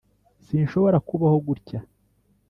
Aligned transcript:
sinshobora 0.45 0.97
kubaho 1.07 1.37
gutya. 1.47 1.79